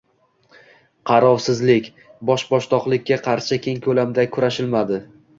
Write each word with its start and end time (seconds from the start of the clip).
Qarovsizlik, 1.09 1.89
bosh-boshdoqlikka 2.29 3.17
qarshi 3.27 3.59
keng 3.65 3.77
koʻlamda 3.89 4.25
kurashilmadi. 4.37 4.99